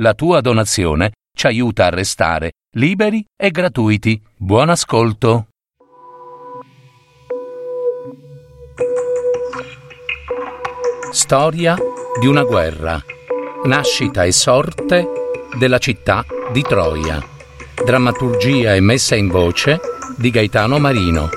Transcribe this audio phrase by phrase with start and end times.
[0.00, 4.20] La tua donazione ci aiuta a restare liberi e gratuiti.
[4.36, 5.46] Buon ascolto.
[11.10, 11.76] Storia
[12.20, 13.02] di una guerra.
[13.64, 15.06] Nascita e sorte
[15.58, 17.18] della città di Troia.
[17.82, 19.80] Drammaturgia e messa in voce
[20.18, 21.30] di Gaetano Marino.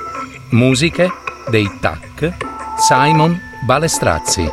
[0.49, 1.09] Musiche
[1.49, 2.35] dei TAC
[2.77, 4.51] Simon Balestrazzi.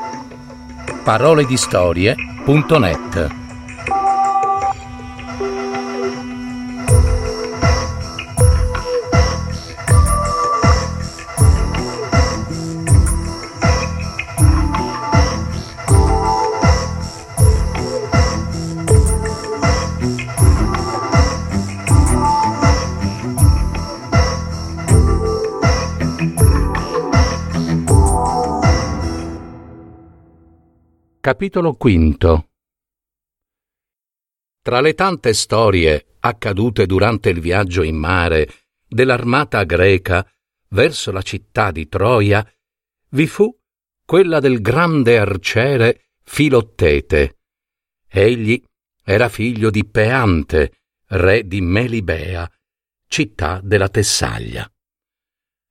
[1.03, 3.45] Parole di storie.net
[31.27, 32.45] Capitolo V
[34.63, 38.49] Tra le tante storie accadute durante il viaggio in mare
[38.87, 40.25] dell'armata greca
[40.69, 42.49] verso la città di Troia,
[43.09, 43.53] vi fu
[44.05, 47.39] quella del grande arciere Filottete.
[48.07, 48.63] Egli
[49.03, 52.49] era figlio di Peante, re di Melibea,
[53.09, 54.73] città della Tessaglia.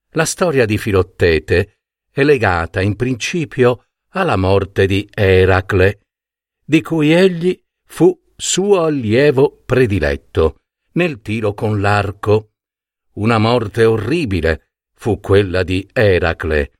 [0.09, 1.79] La storia di Filottete
[2.11, 3.84] è legata in principio
[4.15, 5.99] alla morte di Eracle,
[6.63, 10.61] di cui egli fu suo allievo prediletto
[10.93, 12.51] nel tiro con l'arco.
[13.15, 16.71] Una morte orribile fu quella di Eracle.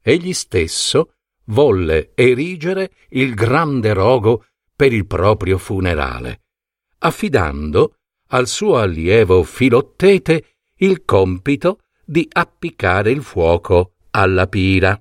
[0.00, 1.14] Egli stesso
[1.46, 6.42] volle erigere il grande rogo per il proprio funerale,
[6.98, 7.96] affidando
[8.28, 15.00] al suo allievo Filottete il compito di appiccare il fuoco alla pira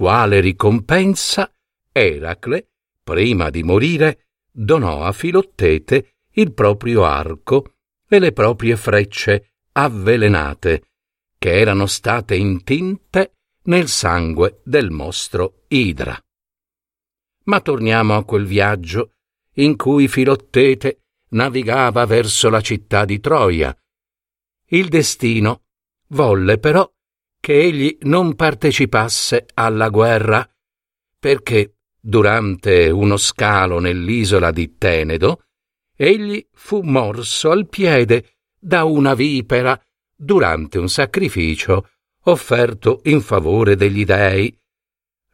[0.00, 1.54] quale ricompensa
[1.92, 2.70] Eracle,
[3.04, 7.74] prima di morire, donò a Filottete il proprio arco
[8.08, 10.92] e le proprie frecce avvelenate,
[11.36, 16.18] che erano state intinte nel sangue del mostro Idra.
[17.44, 19.16] Ma torniamo a quel viaggio
[19.56, 21.02] in cui Filottete
[21.32, 23.76] navigava verso la città di Troia.
[24.68, 25.64] Il destino
[26.06, 26.90] volle però
[27.40, 30.48] che egli non partecipasse alla guerra,
[31.18, 35.44] perché durante uno scalo nell'isola di Tenedo,
[35.96, 39.80] egli fu morso al piede da una vipera
[40.14, 41.88] durante un sacrificio
[42.24, 44.54] offerto in favore degli dei.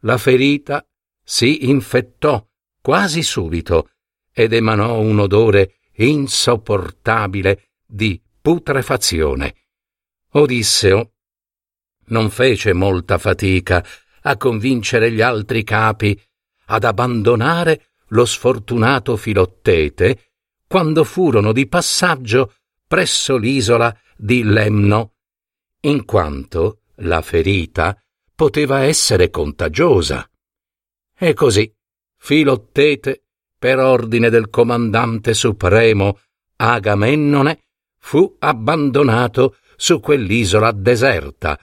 [0.01, 0.85] La ferita
[1.21, 2.45] si infettò
[2.81, 3.89] quasi subito
[4.31, 9.55] ed emanò un odore insopportabile di putrefazione.
[10.31, 11.11] Odisseo
[12.07, 13.83] non fece molta fatica
[14.21, 16.19] a convincere gli altri capi
[16.65, 20.31] ad abbandonare lo sfortunato Filottete
[20.67, 22.53] quando furono di passaggio
[22.85, 25.13] presso l'isola di Lemno,
[25.81, 28.01] in quanto la ferita
[28.33, 30.29] poteva essere contagiosa.
[31.17, 31.73] E così
[32.17, 33.23] Filottete,
[33.57, 36.19] per ordine del comandante supremo
[36.57, 37.61] Agamennone,
[37.99, 41.59] fu abbandonato su quell'isola deserta,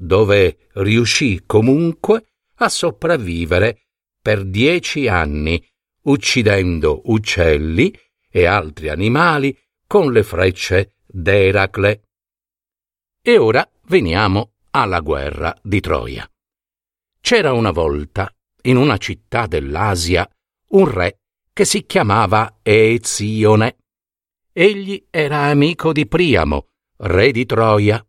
[0.00, 3.88] dove riuscì comunque a sopravvivere
[4.22, 5.60] per dieci anni,
[6.02, 7.92] uccidendo uccelli
[8.30, 12.02] e altri animali con le frecce d'Eracle.
[13.20, 16.30] E ora veniamo alla guerra di Troia.
[17.20, 18.32] C'era una volta,
[18.62, 20.28] in una città dell'Asia,
[20.68, 21.20] un re
[21.52, 23.78] che si chiamava Ezione.
[24.52, 28.04] Egli era amico di Priamo, re di Troia,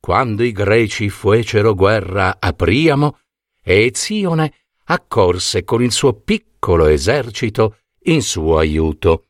[0.00, 3.18] quando i greci fecero guerra a Priamo,
[3.62, 9.26] Ezione accorse con il suo piccolo esercito in suo aiuto.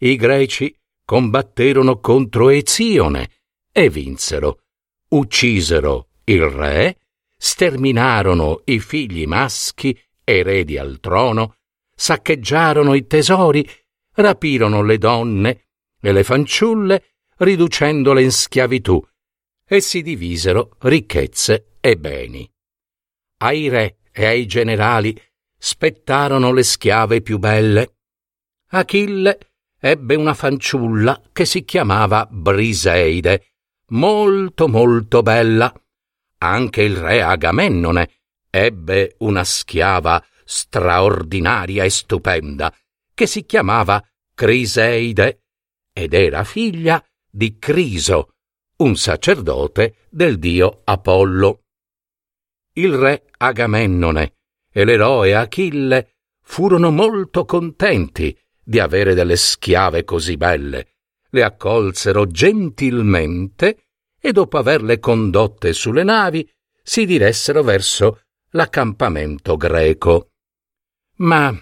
[0.00, 3.30] I greci combatterono contro Ezione
[3.70, 4.62] e vinsero.
[5.10, 6.98] Uccisero il re,
[7.36, 11.58] sterminarono i figli maschi eredi al trono,
[11.94, 13.66] saccheggiarono i tesori,
[14.14, 15.66] rapirono le donne
[16.00, 17.04] e le fanciulle,
[17.36, 19.00] riducendole in schiavitù
[19.66, 22.50] e si divisero ricchezze e beni.
[23.38, 25.20] Ai re e ai generali
[25.56, 27.96] spettarono le schiave più belle.
[28.68, 29.38] Achille
[29.78, 33.54] ebbe una fanciulla che si chiamava Briseide,
[33.88, 35.72] molto molto bella.
[36.38, 38.10] Anche il re Agamennone
[38.50, 42.74] ebbe una schiava straordinaria e stupenda,
[43.14, 44.02] che si chiamava
[44.34, 45.44] Criseide,
[45.92, 48.33] ed era figlia di Criso,
[48.84, 51.62] un sacerdote del dio Apollo.
[52.74, 54.34] Il re Agamennone
[54.70, 60.96] e l'eroe Achille furono molto contenti di avere delle schiave così belle,
[61.30, 63.86] le accolsero gentilmente
[64.20, 66.46] e dopo averle condotte sulle navi
[66.82, 70.32] si diressero verso l'accampamento greco.
[71.16, 71.58] Ma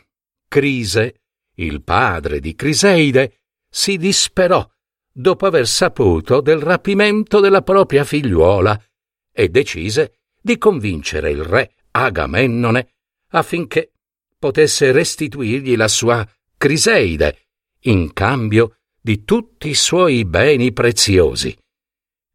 [0.49, 1.23] Crise,
[1.55, 4.69] il padre di Criseide, si disperò
[5.13, 8.83] dopo aver saputo del rapimento della propria figliuola
[9.31, 12.95] e decise di convincere il re Agamennone
[13.29, 13.93] affinché
[14.39, 16.27] potesse restituirgli la sua
[16.57, 17.49] Criseide
[17.83, 21.57] in cambio di tutti i suoi beni preziosi.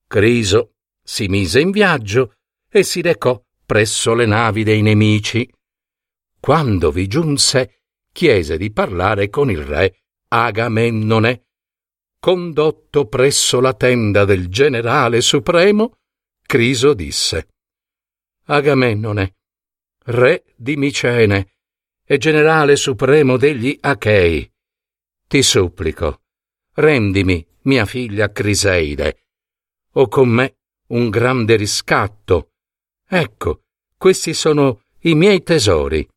[0.05, 2.35] Criso si mise in viaggio
[2.69, 5.49] e si recò presso le navi dei nemici.
[6.39, 7.81] Quando vi giunse,
[8.11, 11.46] chiese di parlare con il re Agamennone.
[12.19, 15.97] Condotto presso la tenda del generale supremo,
[16.41, 17.49] Criso disse
[18.45, 19.35] Agamennone,
[20.05, 21.55] re di Micene
[22.03, 24.49] e generale supremo degli Achei,
[25.27, 26.21] ti supplico,
[26.75, 29.25] rendimi mia figlia Criseide,
[29.91, 30.55] o con me
[30.87, 32.51] un grande riscatto.
[33.05, 33.63] Ecco,
[33.97, 36.07] questi sono i miei tesori.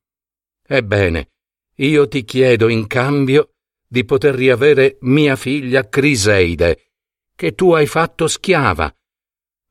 [0.65, 1.31] Ebbene,
[1.77, 3.50] io ti chiedo in cambio
[3.93, 6.93] di poter riavere mia figlia Criseide,
[7.35, 8.95] che tu hai fatto schiava.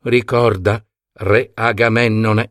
[0.02, 2.50] Ricorda, re Agamennone,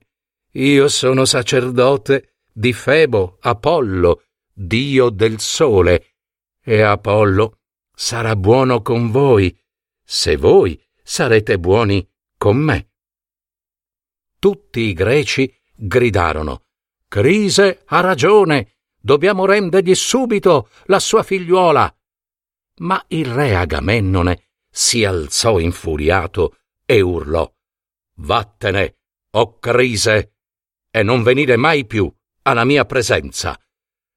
[0.53, 6.15] io sono sacerdote di Febo Apollo, dio del sole,
[6.65, 7.59] e Apollo
[7.95, 9.55] sarà buono con voi,
[10.03, 12.93] se voi sarete buoni con me.
[14.39, 16.63] Tutti i greci gridarono
[17.09, 21.93] Crise ha ragione, dobbiamo rendergli subito la sua figliuola.
[22.81, 27.51] Ma il re Agamennone si alzò infuriato e urlò
[28.21, 28.99] Vattene,
[29.31, 30.35] o Crise,
[30.91, 32.13] e non venire mai più
[32.43, 33.59] alla mia presenza.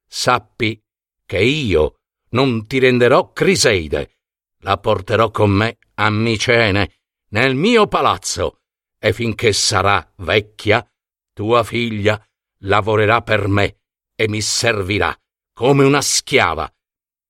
[0.06, 0.82] Sappi
[1.24, 2.00] che io
[2.30, 4.18] non ti renderò Criseide,
[4.58, 8.60] la porterò con me a Micene, nel mio palazzo,
[8.98, 10.86] e finché sarà vecchia,
[11.32, 12.24] tua figlia
[12.58, 13.81] lavorerà per me
[14.14, 15.16] e mi servirà
[15.52, 16.72] come una schiava.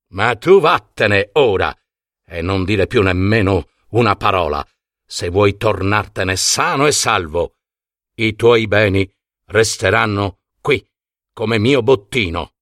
[0.08, 1.76] Ma tu vattene ora
[2.24, 4.66] e non dire più nemmeno una parola,
[5.04, 7.56] se vuoi tornartene sano e salvo.
[8.14, 9.10] I tuoi beni
[9.46, 10.86] resteranno qui
[11.32, 12.54] come mio bottino.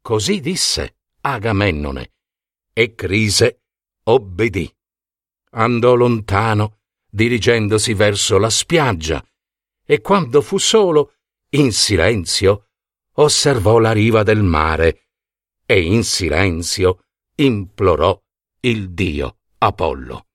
[0.00, 2.12] Così disse Agamennone,
[2.72, 3.62] e Crise
[4.04, 4.72] obbedì.
[5.50, 6.80] Andò lontano,
[7.10, 9.24] dirigendosi verso la spiaggia,
[9.84, 11.14] e quando fu solo,
[11.50, 12.67] in silenzio,
[13.18, 15.08] osservò la riva del mare
[15.66, 17.04] e in silenzio
[17.36, 18.18] implorò
[18.60, 20.26] il dio Apollo.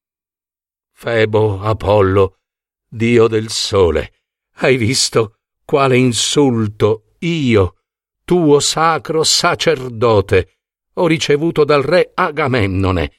[0.91, 2.39] Febo Apollo,
[2.87, 4.13] dio del sole,
[4.57, 7.83] hai visto quale insulto io,
[8.23, 10.59] tuo sacro sacerdote,
[10.93, 13.11] ho ricevuto dal re Agamennone.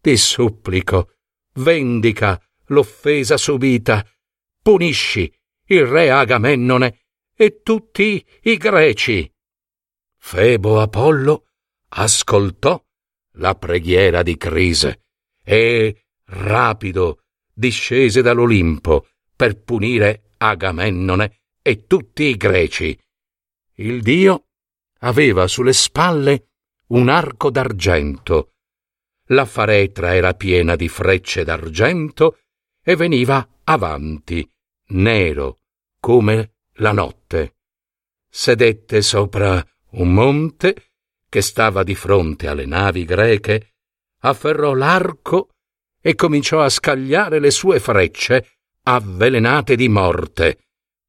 [0.00, 1.14] Ti supplico,
[1.54, 4.04] vendica l'offesa subita,
[4.60, 5.32] punisci
[5.66, 7.07] il re Agamennone
[7.40, 9.32] e tutti i greci.
[10.16, 11.46] Febo Apollo
[11.90, 12.84] ascoltò
[13.34, 15.04] la preghiera di Crise
[15.44, 17.22] e, rapido,
[17.54, 19.06] discese dall'Olimpo
[19.36, 22.98] per punire Agamennone e tutti i greci.
[23.74, 24.48] Il dio
[25.02, 26.48] aveva sulle spalle
[26.88, 28.54] un arco d'argento.
[29.26, 32.40] La faretra era piena di frecce d'argento
[32.82, 34.44] e veniva avanti,
[34.88, 35.60] nero
[36.00, 37.56] come la notte.
[38.28, 40.90] Sedette sopra un monte
[41.28, 43.74] che stava di fronte alle navi greche,
[44.20, 45.50] afferrò l'arco
[46.00, 50.68] e cominciò a scagliare le sue frecce avvelenate di morte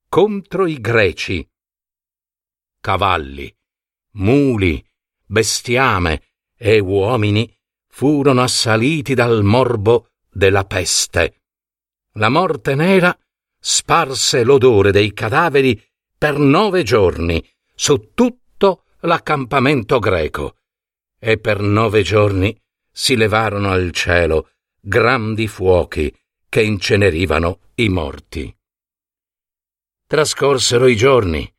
[0.09, 1.47] contro i greci.
[2.81, 3.53] Cavalli,
[4.13, 4.83] muli,
[5.25, 6.23] bestiame
[6.57, 7.55] e uomini
[7.87, 11.41] furono assaliti dal morbo della peste.
[12.13, 13.17] La morte nera
[13.59, 15.81] sparse l'odore dei cadaveri
[16.17, 20.55] per nove giorni su tutto l'accampamento greco
[21.19, 22.57] e per nove giorni
[22.91, 26.13] si levarono al cielo grandi fuochi
[26.47, 28.53] che incenerivano i morti.
[30.07, 31.53] Trascorsero i giorni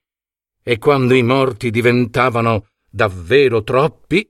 [0.63, 4.29] e quando i morti diventavano davvero troppi,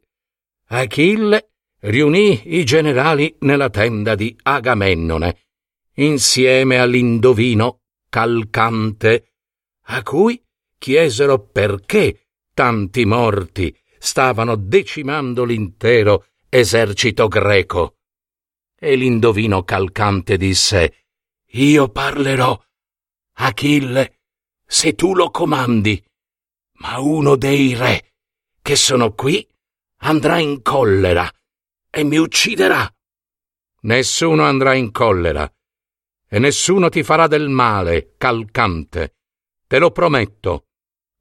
[0.69, 1.51] Achille
[1.81, 5.50] riunì i generali nella tenda di Agamennone
[5.95, 9.35] insieme all'indovino Calcante,
[9.85, 10.43] a cui
[10.79, 17.99] chiesero perché tanti morti stavano decimando l'intero esercito greco.
[18.77, 21.07] E l'indovino Calcante disse
[21.53, 22.59] Io parlerò,
[23.35, 24.21] Achille,
[24.67, 26.03] se tu lo comandi,
[26.79, 28.15] ma uno dei re
[28.63, 29.47] che sono qui
[29.99, 31.31] andrà in collera
[31.91, 32.93] e mi ucciderà.
[33.83, 35.51] Nessuno andrà in collera
[36.33, 39.17] e nessuno ti farà del male, calcante.
[39.67, 40.69] Te lo prometto,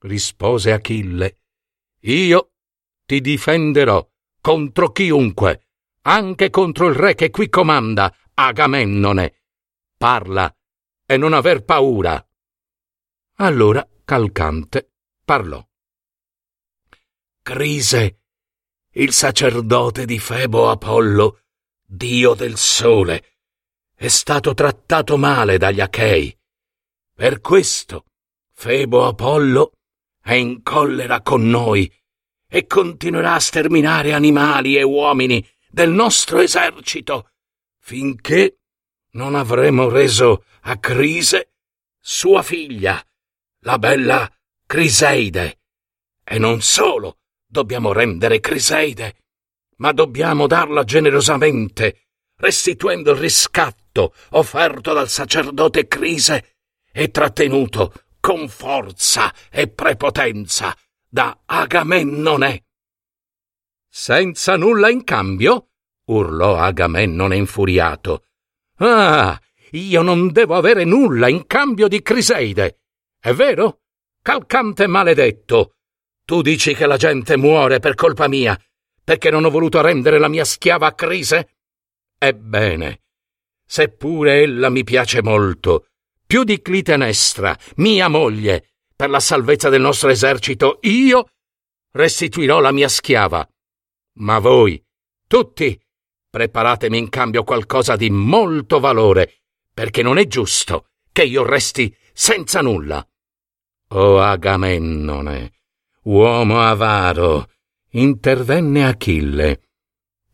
[0.01, 1.41] rispose Achille.
[2.01, 2.51] Io
[3.05, 4.07] ti difenderò
[4.39, 5.69] contro chiunque,
[6.03, 9.41] anche contro il re che qui comanda, Agamennone.
[9.97, 10.55] Parla
[11.05, 12.23] e non aver paura.
[13.37, 14.93] Allora Calcante
[15.25, 15.63] parlò.
[17.41, 18.21] Crise,
[18.93, 21.41] il sacerdote di Febo Apollo,
[21.83, 23.38] dio del sole,
[23.99, 26.33] è stato trattato male dagli Achei.
[27.13, 28.05] Per questo
[28.53, 29.73] Febo Apollo
[30.21, 31.91] è in collera con noi
[32.47, 37.31] e continuerà a sterminare animali e uomini del nostro esercito
[37.81, 38.59] finché
[39.11, 41.55] non avremo reso a Crise
[41.99, 43.05] sua figlia,
[43.63, 44.33] la bella
[44.65, 45.59] Criseide.
[46.23, 49.25] E non solo dobbiamo rendere Criseide,
[49.79, 52.08] ma dobbiamo darla generosamente,
[52.39, 56.57] restituendo il riscatto offerto dal sacerdote Crise
[56.91, 60.75] e trattenuto con forza e prepotenza
[61.07, 62.65] da Agamennone.
[63.87, 65.69] Senza nulla in cambio?
[66.05, 68.25] urlò Agamennone infuriato.
[68.77, 69.39] Ah,
[69.71, 72.79] io non devo avere nulla in cambio di Criseide.
[73.19, 73.81] È vero?
[74.21, 75.75] Calcante maledetto.
[76.23, 78.57] Tu dici che la gente muore per colpa mia,
[79.03, 81.58] perché non ho voluto rendere la mia schiava a Crise?
[82.21, 83.03] Ebbene,
[83.65, 85.87] seppure ella mi piace molto,
[86.27, 91.29] più di Clitenestra, mia moglie, per la salvezza del nostro esercito, io
[91.91, 93.47] restituirò la mia schiava.
[94.17, 94.83] Ma voi,
[95.27, 95.81] tutti,
[96.29, 102.61] preparatemi in cambio qualcosa di molto valore, perché non è giusto che io resti senza
[102.61, 103.01] nulla.
[103.91, 105.53] O Agamennone,
[106.03, 107.49] uomo avaro,
[107.91, 109.68] intervenne Achille.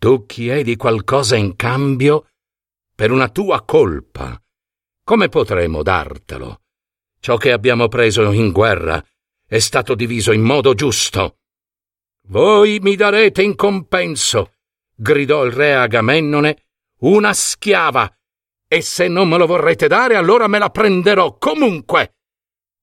[0.06, 2.28] Tu chiedi qualcosa in cambio
[2.94, 4.40] per una tua colpa
[5.04, 6.62] come potremo dartelo?
[7.20, 9.04] Ciò che abbiamo preso in guerra
[9.48, 11.38] è stato diviso in modo giusto.
[12.28, 14.52] Voi mi darete in compenso,
[14.94, 16.66] gridò il re Agamennone,
[17.00, 18.08] una schiava,
[18.68, 22.18] e se non me lo vorrete dare, allora me la prenderò comunque.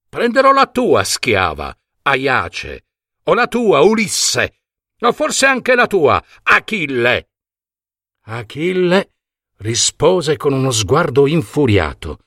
[0.09, 2.83] Prenderò la tua schiava, Aiace,
[3.23, 4.62] o la tua, Ulisse,
[5.07, 7.29] o forse anche la tua, Achille.
[8.25, 9.09] Achille
[9.57, 12.19] rispose con uno sguardo infuriato.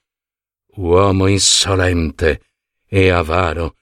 [0.76, 2.40] Uomo insolente
[2.86, 3.76] e avaro,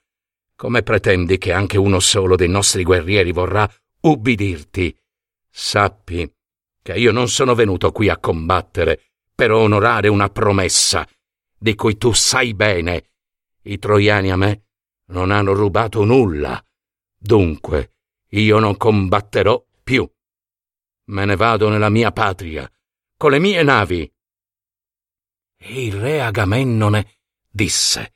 [0.55, 3.69] come pretendi che anche uno solo dei nostri guerrieri vorrà
[4.01, 4.97] ubbidirti?
[5.49, 6.31] Sappi
[6.81, 9.01] che io non sono venuto qui a combattere
[9.33, 11.07] per onorare una promessa
[11.57, 13.09] di cui tu sai bene.
[13.63, 14.65] I troiani a me
[15.07, 16.63] non hanno rubato nulla.
[17.17, 17.94] Dunque,
[18.39, 20.09] io non combatterò più.
[21.07, 22.69] Me ne vado nella mia patria
[23.17, 24.13] con le mie navi.
[25.57, 28.15] E il re Agamennone disse: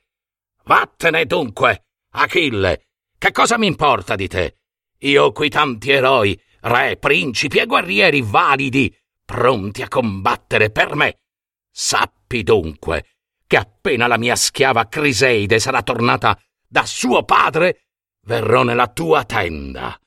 [0.64, 4.58] Vattene dunque, Achille, che cosa mi importa di te?
[4.98, 11.22] Io ho qui tanti eroi, re, principi e guerrieri validi, pronti a combattere per me.
[11.70, 13.06] Sappi dunque
[13.46, 17.86] che appena la mia schiava Criseide sarà tornata da suo padre,
[18.26, 19.98] verrò nella tua tenda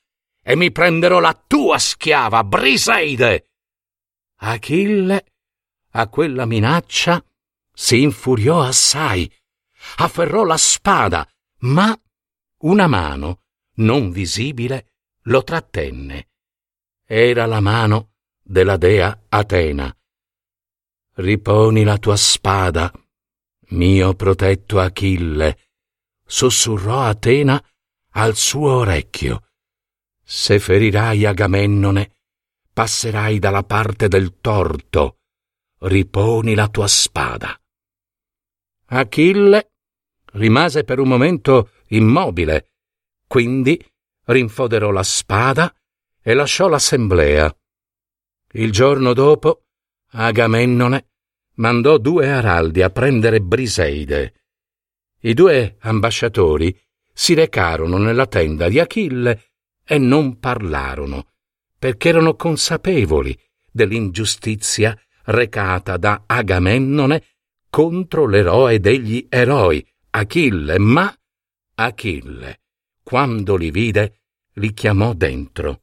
[0.44, 3.48] e mi prenderò la tua schiava Briseide
[4.46, 5.24] Achille,
[5.92, 7.24] a quella minaccia,
[7.72, 9.30] si infuriò assai,
[9.96, 11.26] afferrò la spada,
[11.60, 11.98] ma
[12.58, 13.42] una mano,
[13.76, 16.28] non visibile, lo trattenne.
[17.06, 19.94] Era la mano della dea Atena.
[21.16, 22.92] Riponi la tua spada,
[23.68, 25.58] mio protetto Achille,
[26.26, 27.62] sussurrò Atena
[28.10, 29.42] al suo orecchio.
[30.26, 32.16] Se ferirai Agamennone,
[32.72, 35.18] passerai dalla parte del torto,
[35.80, 37.60] riponi la tua spada.
[38.86, 39.72] Achille
[40.32, 42.72] rimase per un momento immobile,
[43.26, 43.78] quindi
[44.24, 45.74] rinfoderò la spada
[46.22, 47.54] e lasciò l'assemblea.
[48.52, 49.66] Il giorno dopo
[50.12, 51.08] Agamennone
[51.56, 54.34] mandò due araldi a prendere Briseide.
[55.20, 56.78] I due ambasciatori
[57.12, 59.53] si recarono nella tenda di Achille
[59.84, 61.28] e non parlarono
[61.84, 63.38] perché erano consapevoli
[63.70, 67.22] dell'ingiustizia recata da Agamennone
[67.68, 71.14] contro l'eroe degli eroi, Achille, ma
[71.74, 72.60] Achille,
[73.02, 74.22] quando li vide,
[74.54, 75.82] li chiamò dentro.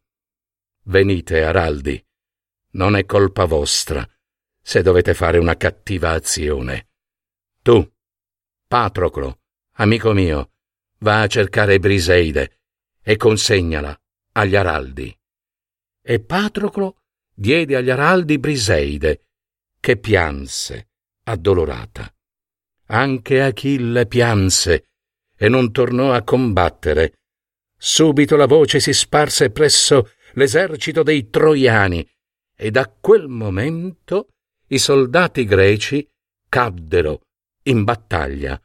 [0.86, 2.03] Venite, Araldi,
[2.72, 4.03] non è colpa vostra
[4.60, 6.89] se dovete fare una cattiva azione.
[7.62, 7.88] Tu,
[8.67, 9.41] Patroclo,
[9.74, 10.53] amico mio,
[11.00, 12.61] va a cercare Briseide
[13.03, 13.98] e consegnala
[14.34, 15.15] agli Araldi.
[16.03, 17.01] e Patroclo
[17.34, 19.25] diede agli araldi Briseide,
[19.79, 20.89] che pianse,
[21.24, 22.13] addolorata.
[22.88, 24.86] Anche Achille pianse
[25.36, 27.13] e non tornò a combattere.
[27.77, 32.08] Subito la voce si sparse presso l'esercito dei Troiani
[32.55, 34.27] e da quel momento
[34.67, 36.08] i soldati greci
[36.48, 37.22] caddero
[37.63, 38.62] in battaglia.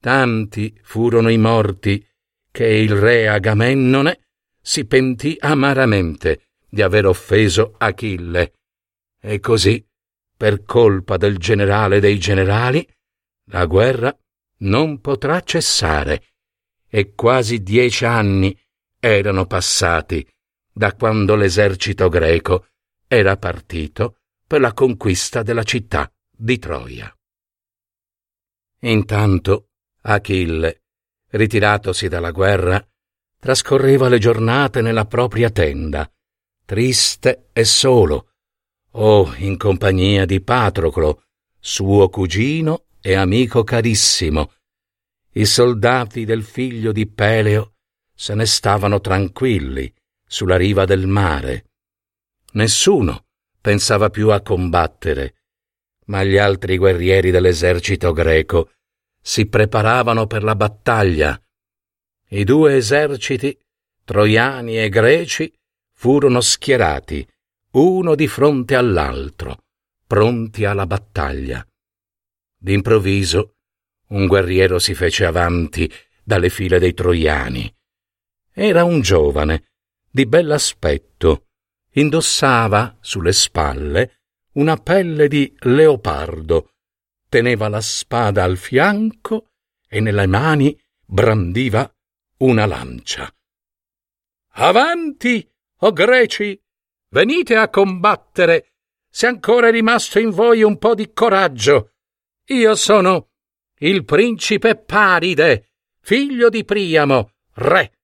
[0.00, 2.04] Tanti furono i morti
[2.50, 4.20] che il re Agamennone
[4.60, 8.54] si pentì amaramente di aver offeso Achille.
[9.20, 9.84] E così,
[10.36, 12.86] per colpa del generale dei generali,
[13.46, 14.16] la guerra
[14.58, 16.28] non potrà cessare.
[16.88, 18.58] E quasi dieci anni
[18.98, 20.26] erano passati
[20.72, 22.66] da quando l'esercito greco
[23.06, 27.14] era partito per la conquista della città di Troia.
[28.80, 29.68] Intanto
[30.02, 30.79] Achille,
[31.30, 32.84] ritiratosi dalla guerra,
[33.38, 36.10] trascorreva le giornate nella propria tenda,
[36.64, 38.32] triste e solo,
[38.92, 41.24] o in compagnia di Patroclo,
[41.58, 44.52] suo cugino e amico carissimo.
[45.32, 47.74] I soldati del figlio di Peleo
[48.14, 49.92] se ne stavano tranquilli
[50.26, 51.66] sulla riva del mare.
[52.52, 53.26] Nessuno
[53.60, 55.34] pensava più a combattere,
[56.06, 58.72] ma gli altri guerrieri dell'esercito greco
[59.20, 61.40] si preparavano per la battaglia.
[62.28, 63.56] I due eserciti,
[64.04, 65.52] troiani e greci,
[65.92, 67.26] furono schierati,
[67.72, 69.64] uno di fronte all'altro,
[70.06, 71.64] pronti alla battaglia.
[72.56, 73.54] D'improvviso
[74.08, 75.90] un guerriero si fece avanti
[76.22, 77.72] dalle file dei troiani.
[78.52, 79.70] Era un giovane,
[80.10, 81.46] di bell'aspetto,
[81.92, 84.22] indossava sulle spalle
[84.52, 86.70] una pelle di leopardo
[87.30, 89.52] teneva la spada al fianco
[89.88, 91.90] e nelle mani brandiva
[92.38, 93.32] una lancia.
[94.54, 96.60] Avanti, o oh greci!
[97.12, 98.74] Venite a combattere,
[99.08, 101.92] se ancora è rimasto in voi un po' di coraggio.
[102.46, 103.30] Io sono
[103.78, 107.98] il principe Paride, figlio di Priamo, re.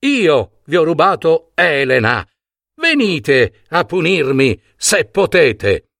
[0.00, 2.28] Io vi ho rubato Elena.
[2.74, 5.90] Venite a punirmi se potete.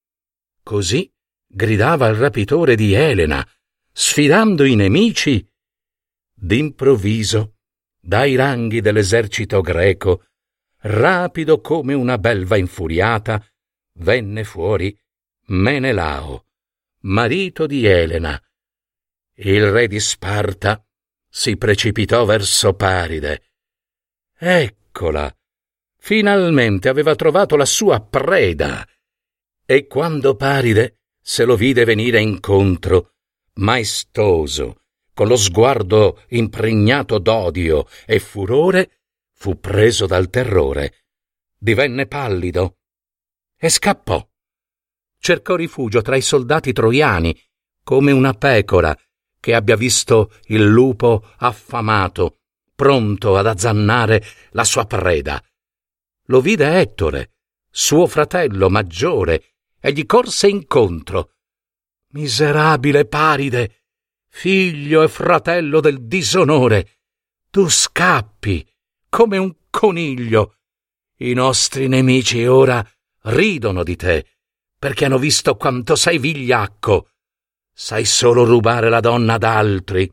[0.62, 1.11] Così
[1.54, 3.46] gridava il rapitore di Elena,
[3.92, 5.46] sfidando i nemici.
[6.34, 7.56] D'improvviso,
[8.00, 10.24] dai ranghi dell'esercito greco,
[10.78, 13.44] rapido come una belva infuriata,
[13.98, 14.98] venne fuori
[15.46, 16.46] Menelao,
[17.00, 18.40] marito di Elena.
[19.34, 20.82] Il re di Sparta
[21.28, 23.50] si precipitò verso Paride.
[24.36, 25.34] Eccola!
[25.98, 28.86] Finalmente aveva trovato la sua preda.
[29.64, 33.12] E quando Paride se lo vide venire incontro,
[33.54, 34.82] maestoso,
[35.14, 41.04] con lo sguardo impregnato d'odio e furore, fu preso dal terrore,
[41.56, 42.78] divenne pallido
[43.56, 44.26] e scappò.
[45.18, 47.40] Cercò rifugio tra i soldati troiani,
[47.84, 48.96] come una pecora
[49.38, 52.38] che abbia visto il lupo affamato,
[52.74, 55.42] pronto ad azzannare la sua preda.
[56.26, 57.34] Lo vide Ettore,
[57.70, 59.51] suo fratello maggiore,
[59.84, 61.32] e gli corse incontro.
[62.10, 63.86] Miserabile Paride,
[64.28, 67.00] figlio e fratello del disonore,
[67.50, 68.64] tu scappi
[69.08, 70.58] come un coniglio.
[71.16, 72.86] I nostri nemici ora
[73.22, 74.26] ridono di te,
[74.78, 77.08] perché hanno visto quanto sei vigliacco.
[77.72, 80.10] Sai solo rubare la donna ad altri,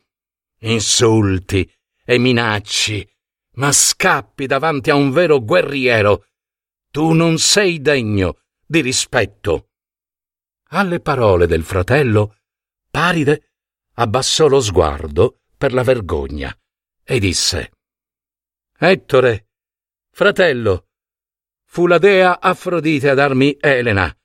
[0.61, 1.71] insulti
[2.03, 3.07] e minacci,
[3.53, 6.25] ma scappi davanti a un vero guerriero.
[6.89, 9.71] Tu non sei degno di rispetto.
[10.69, 12.37] Alle parole del fratello,
[12.91, 13.53] Paride
[13.93, 16.55] abbassò lo sguardo per la vergogna
[17.03, 17.71] e disse
[18.77, 19.49] Ettore,
[20.11, 20.89] fratello,
[21.65, 24.15] fu la dea Afrodite a darmi Elena.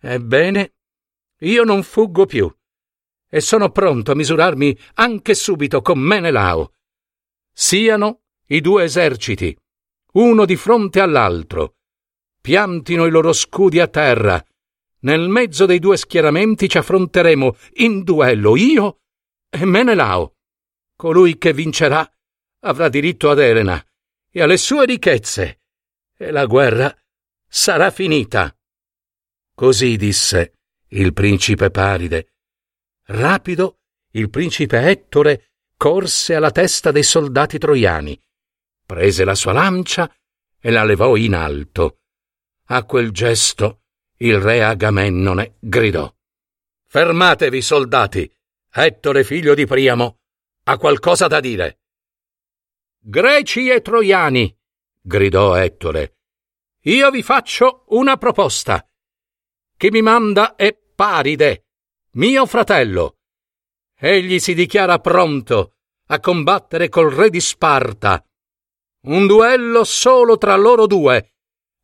[0.00, 0.74] Ebbene,
[1.40, 2.48] io non fuggo più
[3.28, 6.74] e sono pronto a misurarmi anche subito con Menelao.
[7.52, 9.56] Siano i due eserciti,
[10.12, 11.78] uno di fronte all'altro,
[12.42, 14.44] piantino i loro scudi a terra.
[15.02, 19.00] Nel mezzo dei due schieramenti ci affronteremo in duello io
[19.48, 20.34] e Menelao.
[20.96, 22.08] Colui che vincerà
[22.60, 23.82] avrà diritto ad Elena
[24.30, 25.60] e alle sue ricchezze,
[26.16, 26.94] e la guerra
[27.48, 28.54] sarà finita.
[29.54, 32.34] Così disse il principe Paride.
[33.06, 33.78] Rapido
[34.12, 38.20] il principe Ettore corse alla testa dei soldati troiani,
[38.86, 40.12] prese la sua lancia
[40.60, 42.01] e la levò in alto
[42.74, 43.82] a quel gesto
[44.18, 46.10] il re Agamennone gridò
[46.86, 48.30] Fermatevi, soldati!
[48.74, 50.20] Ettore figlio di Priamo
[50.64, 51.80] ha qualcosa da dire.
[52.98, 54.56] Greci e troiani!
[55.02, 56.16] gridò Ettore.
[56.84, 58.86] io vi faccio una proposta.
[59.76, 61.66] Chi mi manda è Paride,
[62.12, 63.18] mio fratello.
[63.98, 65.74] Egli si dichiara pronto
[66.06, 68.24] a combattere col re di Sparta.
[69.04, 71.31] Un duello solo tra loro due,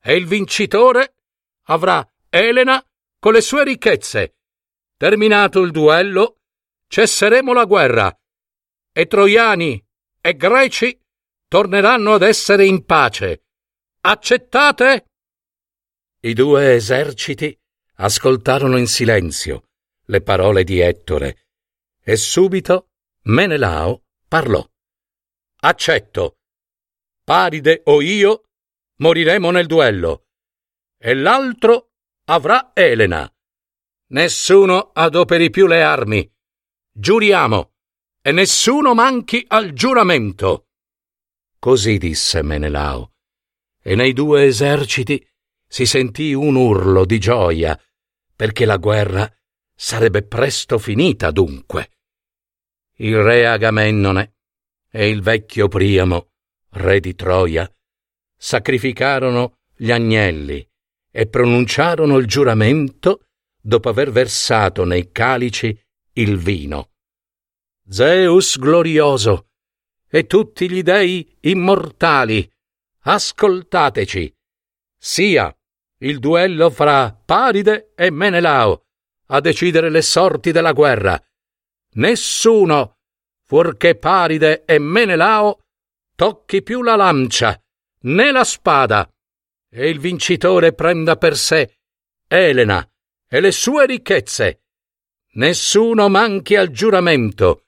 [0.09, 1.17] e il vincitore
[1.65, 2.83] avrà Elena
[3.19, 4.37] con le sue ricchezze.
[4.97, 6.39] Terminato il duello,
[6.87, 8.19] cesseremo la guerra,
[8.91, 9.87] e troiani
[10.19, 10.99] e greci
[11.47, 13.45] torneranno ad essere in pace.
[14.01, 15.11] Accettate?
[16.21, 17.55] I due eserciti
[17.97, 19.69] ascoltarono in silenzio
[20.07, 21.49] le parole di Ettore
[22.03, 22.93] e subito
[23.25, 24.67] Menelao parlò.
[25.61, 26.39] Accetto.
[27.25, 28.48] Paride o io
[28.99, 30.27] moriremo nel duello
[30.99, 31.93] e l'altro
[32.25, 33.31] avrà Elena.
[34.11, 36.31] Nessuno adoperi più le armi.
[36.91, 37.75] Giuriamo
[38.21, 40.69] e nessuno manchi al giuramento.
[41.59, 43.15] Così disse Menelao,
[43.83, 45.25] e nei due eserciti
[45.67, 47.81] si sentì un urlo di gioia,
[48.35, 49.31] perché la guerra
[49.75, 51.91] sarebbe presto finita dunque.
[52.97, 54.37] Il re Agamennone
[54.91, 56.31] e il vecchio Priamo,
[56.71, 57.71] re di Troia,
[58.39, 60.67] sacrificarono gli agnelli
[61.11, 63.27] e pronunciarono il giuramento
[63.61, 65.79] dopo aver versato nei calici
[66.13, 66.93] il vino.
[67.89, 69.49] Zeus glorioso
[70.09, 72.49] e tutti gli dei immortali,
[73.01, 74.35] ascoltateci.
[74.97, 75.55] Sia
[76.01, 78.85] il duello fra Paride e Menelao
[79.31, 81.21] a decidere le sorti della guerra.
[81.95, 82.99] Nessuno,
[83.45, 85.65] fuorché Paride e Menelao,
[86.15, 87.61] tocchi più la lancia,
[88.09, 89.11] né la spada,
[89.71, 91.79] e il vincitore prenda per sé
[92.27, 92.87] Elena
[93.29, 94.63] e le sue ricchezze.
[95.33, 97.67] Nessuno manchi al giuramento,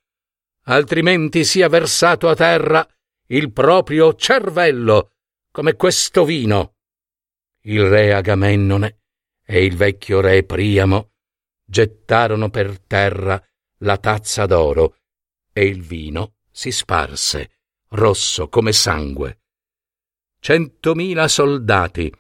[0.65, 2.87] altrimenti sia versato a terra
[3.29, 5.13] il proprio cervello,
[5.51, 6.77] come questo vino.
[7.63, 9.03] Il re Agamennone
[9.45, 11.13] e il vecchio re Priamo
[11.65, 13.41] gettarono per terra
[13.79, 14.97] la tazza d'oro
[15.53, 17.51] e il vino si sparse,
[17.91, 19.40] rosso come sangue.
[20.43, 22.11] Centomila soldati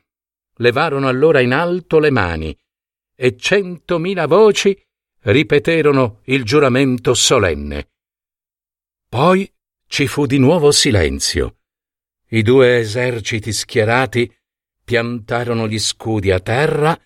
[0.56, 2.54] levarono allora in alto le mani
[3.14, 4.78] e centomila voci
[5.22, 7.88] ripeterono il giuramento solenne.
[9.08, 9.50] Poi
[9.86, 11.60] ci fu di nuovo silenzio.
[12.28, 14.30] I due eserciti schierati
[14.84, 16.98] piantarono gli scudi a terra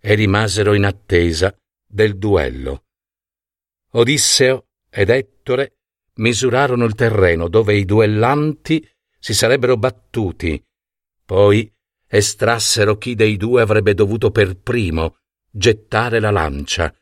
[0.00, 1.54] e rimasero in attesa
[1.86, 2.84] del duello.
[3.92, 5.76] Odisseo ed Ettore
[6.14, 8.86] misurarono il terreno dove i duellanti
[9.24, 10.62] si sarebbero battuti,
[11.24, 11.74] poi
[12.06, 15.16] estrassero chi dei due avrebbe dovuto per primo
[15.50, 16.94] gettare la lancia.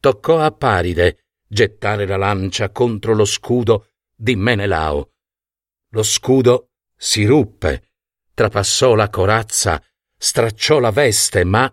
[0.00, 5.10] Toccò a Paride gettare la lancia contro lo scudo di Menelao.
[5.90, 7.90] Lo scudo si ruppe
[8.32, 9.84] trapassò la corazza,
[10.16, 11.70] stracciò la veste, ma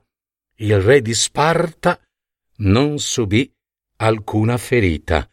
[0.55, 1.97] il re di Sparta
[2.57, 3.49] non subì
[3.99, 5.25] alcuna ferita.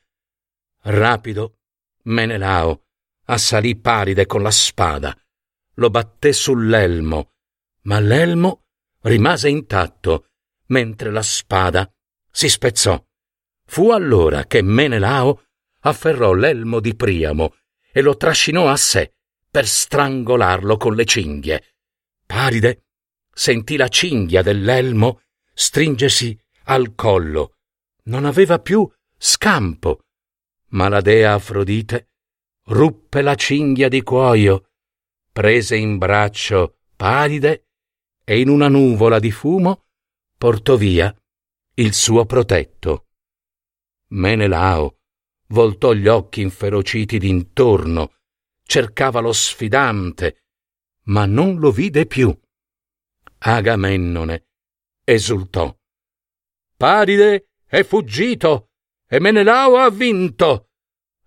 [0.83, 1.59] Rapido,
[2.03, 2.85] Menelao
[3.29, 5.17] assalì Paride con la spada,
[5.75, 7.33] lo batté sull'elmo,
[7.83, 8.65] ma l'elmo
[9.03, 10.31] rimase intatto,
[10.67, 11.91] mentre la spada
[12.31, 13.03] si spezzò.
[13.67, 15.43] Fu allora che Menelao
[15.81, 17.55] afferrò l'elmo di Priamo
[17.93, 19.15] e lo trascinò a sé,
[19.51, 21.75] per strangolarlo con le cinghie.
[22.27, 22.85] Paride
[23.33, 27.57] sentì la cinghia dell'elmo stringersi al collo.
[28.05, 30.01] Non aveva più scampo.
[30.71, 32.09] Ma la dea Afrodite
[32.69, 34.71] ruppe la cinghia di cuoio,
[35.33, 37.69] prese in braccio Paride
[38.25, 39.87] e in una nuvola di fumo
[40.37, 41.15] portò via
[41.75, 43.07] il suo protetto.
[44.09, 44.99] Menelao
[45.49, 48.15] voltò gli occhi inferociti d'intorno
[48.65, 50.45] cercava lo sfidante,
[51.05, 52.37] ma non lo vide più.
[53.39, 54.49] Agamennone
[55.05, 55.75] esultò.
[56.77, 58.73] Paride è fuggito
[59.07, 60.68] e Menelao ha vinto.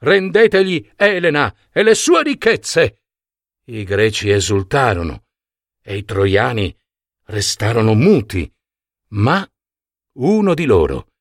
[0.03, 3.03] Rendetegli Elena e le sue ricchezze.
[3.65, 5.25] I greci esultarono
[5.79, 6.75] e i troiani
[7.25, 8.51] restarono muti,
[9.09, 9.47] ma
[10.13, 11.11] uno di loro,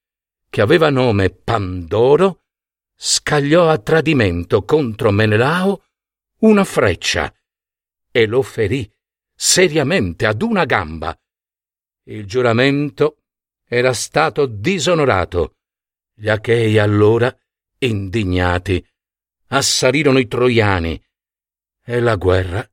[0.49, 2.45] che aveva nome Pandoro,
[2.95, 5.85] scagliò a tradimento contro Menelao
[6.39, 7.33] una freccia
[8.11, 8.91] e lo ferì
[9.35, 11.15] seriamente ad una gamba.
[12.05, 13.19] Il giuramento
[13.67, 15.57] era stato disonorato.
[16.15, 17.35] Gli Achei allora,
[17.81, 18.85] indignati,
[19.49, 21.03] assalirono i troiani
[21.85, 22.69] e la guerra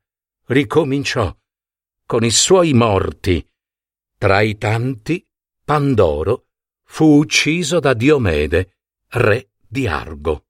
[0.48, 1.36] ricominciò
[2.06, 3.46] con i suoi morti.
[4.18, 5.26] Tra i tanti,
[5.64, 6.48] Pandoro
[6.84, 8.78] fu ucciso da Diomede,
[9.10, 10.47] re di Argo.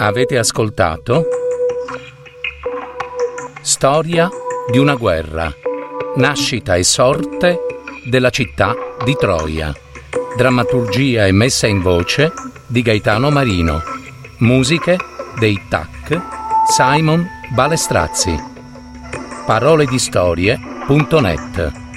[0.00, 1.24] Avete ascoltato?
[3.60, 4.30] Storia
[4.70, 5.52] di una guerra.
[6.14, 7.58] Nascita e sorte
[8.04, 9.74] della città di Troia.
[10.36, 12.32] Drammaturgia e messa in voce
[12.68, 13.82] di Gaetano Marino.
[14.38, 14.96] Musiche
[15.36, 16.22] dei TAC
[16.68, 18.36] Simon Balestrazzi.
[19.46, 21.87] Parole di storie.net